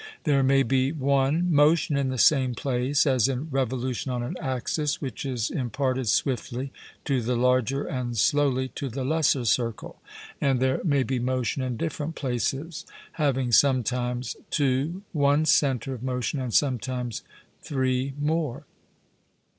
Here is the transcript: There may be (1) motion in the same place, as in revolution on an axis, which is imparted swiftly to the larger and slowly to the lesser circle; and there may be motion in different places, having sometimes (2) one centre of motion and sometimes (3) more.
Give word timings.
There 0.23 0.41
may 0.41 0.63
be 0.63 0.91
(1) 0.91 1.53
motion 1.53 1.95
in 1.95 2.09
the 2.09 2.17
same 2.17 2.55
place, 2.55 3.05
as 3.05 3.27
in 3.27 3.47
revolution 3.51 4.11
on 4.11 4.23
an 4.23 4.35
axis, 4.41 4.99
which 4.99 5.27
is 5.27 5.51
imparted 5.51 6.07
swiftly 6.07 6.71
to 7.05 7.21
the 7.21 7.35
larger 7.35 7.83
and 7.83 8.17
slowly 8.17 8.69
to 8.69 8.89
the 8.89 9.03
lesser 9.05 9.45
circle; 9.45 10.01
and 10.41 10.59
there 10.59 10.81
may 10.83 11.03
be 11.03 11.19
motion 11.19 11.61
in 11.61 11.77
different 11.77 12.15
places, 12.15 12.83
having 13.11 13.51
sometimes 13.51 14.35
(2) 14.49 15.03
one 15.11 15.45
centre 15.45 15.93
of 15.93 16.01
motion 16.01 16.39
and 16.39 16.55
sometimes 16.55 17.21
(3) 17.61 18.15
more. 18.19 18.65